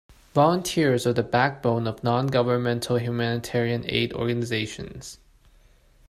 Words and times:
Volunteers 0.33 1.05
are 1.05 1.13
the 1.13 1.21
backbone 1.21 1.85
of 1.85 2.03
non-governmental 2.03 2.97
humanitarian 2.97 3.83
aid 3.87 4.13
organizations. 4.13 5.19